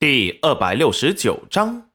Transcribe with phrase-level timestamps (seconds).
[0.00, 1.90] 第二百六十九章，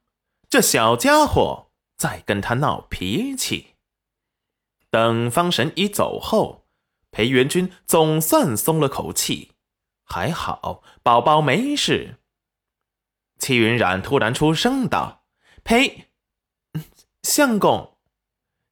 [0.50, 3.76] 这小家伙在跟他闹脾气。
[4.90, 6.66] 等方神一走后，
[7.10, 9.52] 裴元君总算松了口气，
[10.04, 12.18] 还好宝宝没事。
[13.38, 15.24] 戚云染突然出声道
[15.64, 16.08] ：“裴
[17.22, 17.96] 相公，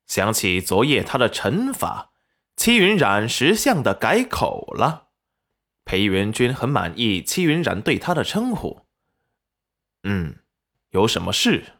[0.07, 2.11] 想起昨夜他的惩罚，
[2.55, 5.09] 戚云染识相的改口了。
[5.87, 8.81] 裴元君很满意戚云染对他的称呼。”
[10.05, 10.37] 嗯，
[10.91, 11.75] 有什么事？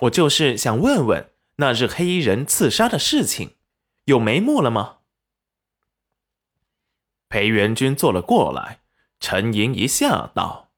[0.00, 3.56] 我就是想问问那日黑衣人刺杀的事情，
[4.04, 4.98] 有眉目了吗？
[7.28, 8.82] 裴元君坐了过来，
[9.20, 10.72] 沉吟一下道：“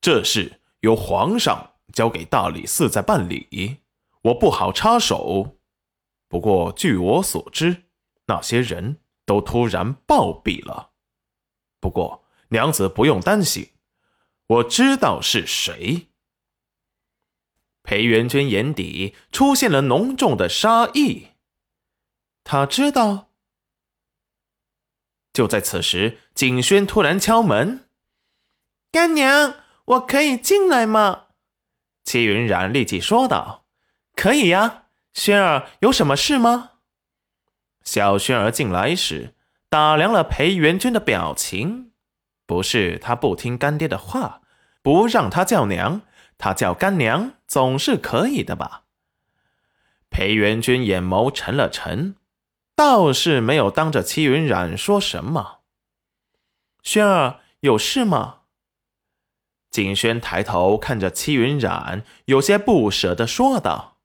[0.00, 3.78] 这事由皇上交给大理寺在办理，
[4.22, 5.58] 我不好插手。
[6.28, 7.84] 不过据我所知，
[8.26, 10.90] 那些人都突然暴毙了。
[11.78, 13.68] 不过娘子不用担心。”
[14.52, 16.08] 我知道是谁。
[17.82, 21.28] 裴元君眼底出现了浓重的杀意。
[22.44, 23.30] 他知道。
[25.32, 27.88] 就在此时，景轩突然敲门
[28.92, 29.54] ：“干娘，
[29.86, 31.28] 我可以进来吗？”
[32.04, 33.64] 戚云染立即说道
[34.14, 36.72] ：“可以呀，轩儿，有什么事吗？”
[37.84, 39.34] 小轩儿进来时，
[39.70, 41.92] 打量了裴元君的表情。
[42.44, 44.41] 不是他不听干爹的话，
[44.82, 46.02] 不让他叫娘，
[46.36, 48.82] 他叫干娘总是可以的吧？
[50.10, 52.16] 裴元君眼眸沉了沉，
[52.76, 55.60] 倒是没有当着戚云染说什么。
[56.82, 58.40] 轩儿有事吗？
[59.70, 63.98] 景轩抬头看着戚云染，有些不舍的说道：“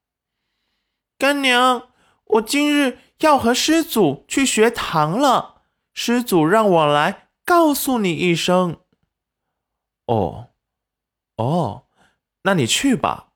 [1.19, 1.89] 干娘，
[2.25, 8.81] 我今日要和师祖去学堂了，师祖让我来。”告诉你一声。
[10.05, 10.49] 哦，
[11.37, 11.87] 哦，
[12.43, 13.31] 那你去吧。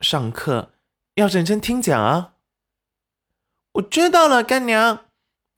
[0.00, 0.72] 上课
[1.14, 2.34] 要认真听讲啊。
[3.72, 5.06] 我知道了，干娘，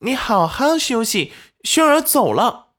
[0.01, 1.33] 你好好休息。
[1.63, 2.75] 轩儿走了。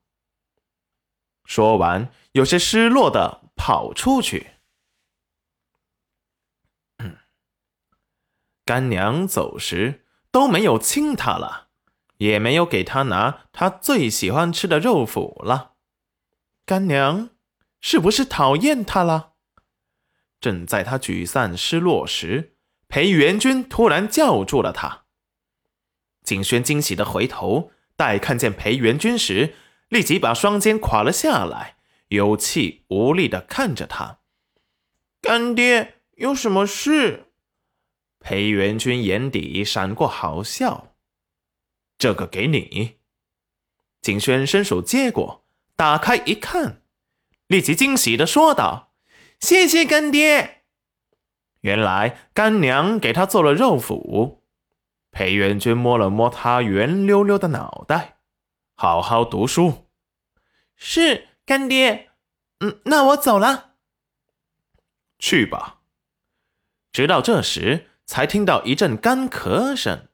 [1.45, 4.51] 说完，有些失落的跑出去。
[8.65, 11.69] 干娘走时都没有亲他了。
[12.17, 15.73] 也没有给他拿他最喜欢吃的肉脯了，
[16.65, 17.31] 干娘
[17.83, 19.33] 是不是讨厌他了？
[20.39, 22.55] 正在他沮丧失落时，
[22.87, 25.03] 裴元君突然叫住了他。
[26.23, 29.55] 景轩惊喜的回头，待看见裴元君时，
[29.89, 31.75] 立即把双肩垮了下来，
[32.07, 34.19] 有气无力的看着他。
[35.21, 37.33] 干爹有什么事？
[38.21, 40.95] 裴元君眼底闪过好笑。
[41.97, 42.99] 这个给你，
[44.01, 45.45] 景轩伸手接过，
[45.75, 46.82] 打开一看，
[47.53, 48.95] 立即惊喜的说道
[49.39, 50.63] ：“谢谢干爹。”
[51.61, 54.39] 原来干娘给他做了肉脯。
[55.11, 58.17] 裴元君摸了摸他圆溜溜的脑袋，
[58.73, 59.87] 好好读书。
[60.75, 62.09] 是干爹，
[62.61, 63.75] 嗯，那我走了。
[65.19, 65.81] 去吧。
[66.91, 70.07] 直到这时，才听到一阵干咳声。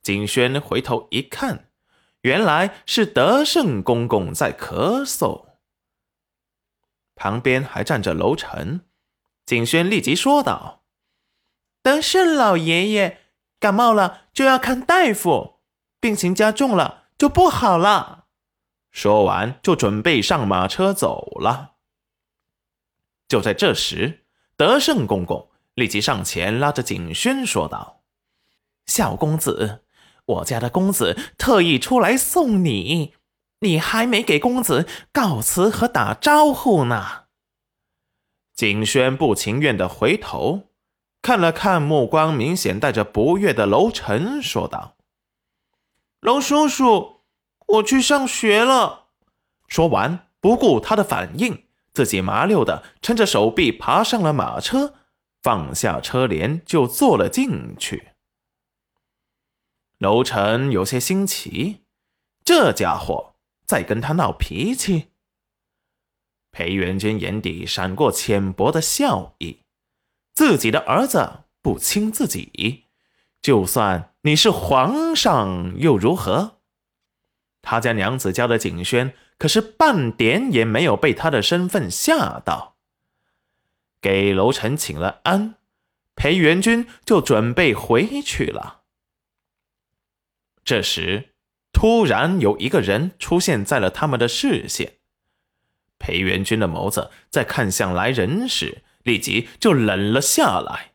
[0.00, 1.68] 景轩回头一看，
[2.20, 5.46] 原来是德胜公公在咳嗽，
[7.20, 8.80] 旁边还站着楼臣。
[9.44, 10.84] 景轩立即说道
[11.82, 13.18] ：“德胜老爷爷
[13.58, 15.60] 感冒了，就要看大夫，
[16.00, 18.24] 病情加重了就不好了。”
[18.90, 21.72] 说完就准备上马车走了。
[23.28, 24.24] 就在这时，
[24.56, 28.00] 德胜公公立即上前拉着景轩说道
[28.86, 29.84] ：“小公子。”
[30.24, 33.14] 我家的公子特意出来送你，
[33.60, 37.24] 你还没给公子告辞和打招呼呢。
[38.54, 40.68] 景轩不情愿的回头
[41.22, 44.96] 看了看，目光明显带着不悦的楼臣，说道
[46.20, 47.20] ：“楼叔叔，
[47.66, 49.08] 我去上学了。”
[49.68, 54.94] 说完，不顾他的反应，自己麻溜的撑着手臂爬上了马车，
[55.42, 58.08] 放下车帘就坐了进去。
[59.98, 61.82] 楼臣有些新奇，
[62.42, 63.34] 这家伙
[63.70, 65.10] 在跟他闹脾气。
[66.50, 69.60] 裴元君眼底闪过浅薄的笑意，
[70.34, 72.86] 自己的儿子不亲自己，
[73.40, 76.58] 就算你是皇上又如何？
[77.62, 82.78] 他家娘子家的景轩可是半点也没有被他的身份吓到。
[84.00, 85.54] 给楼臣请了安，
[86.16, 88.82] 裴元君就准备回去了。
[90.64, 91.36] 这时，
[91.72, 94.98] 突然有一个人出现在了他们的视线。
[95.98, 100.92] 裴元君的眸子在看向来人时，立即就冷了下来。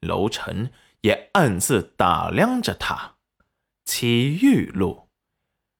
[0.00, 0.70] 楼臣
[1.00, 3.14] 也暗自打量着他。
[3.84, 5.08] 祁玉露，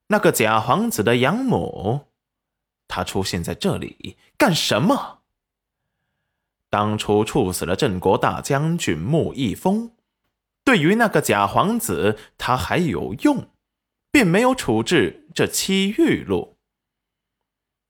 [0.08, 2.06] 那个假皇子的养母，
[2.88, 5.19] 他出现在这里干什么？
[6.70, 9.93] 当初处死了镇国大将军穆义峰，
[10.64, 13.49] 对于那个假皇子，他还有用，
[14.16, 16.56] 并没有处置这七玉露。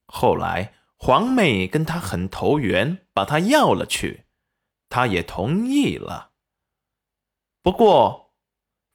[0.06, 4.24] 后来皇妹跟他很投缘，把他要了去，
[4.88, 6.32] 他也同意了。
[7.62, 8.34] 不过，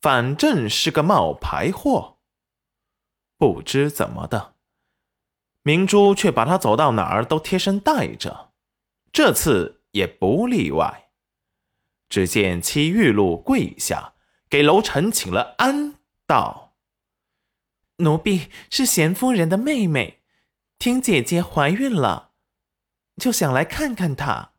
[0.02, 2.20] 反正是个冒牌货。
[3.38, 4.56] 不知怎么的，
[5.64, 8.52] 明珠却把他走到哪儿都贴身带着，
[9.14, 11.12] 这次也不例外。
[12.10, 14.16] 只见七玉露跪下，
[14.50, 15.96] 给楼臣请了安，
[16.28, 16.68] 道
[17.98, 20.22] ：“奴婢是贤夫人的妹妹，
[20.80, 22.32] 听姐姐怀孕了，
[23.18, 24.51] 就想来看看她。”